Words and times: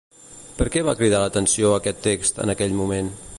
Per 0.61 0.65
què 0.75 0.81
va 0.87 0.95
cridar 1.01 1.19
l'atenció 1.25 1.75
aquest 1.77 2.03
text, 2.09 2.43
en 2.47 2.55
aquell 2.55 2.75
moment? 2.81 3.13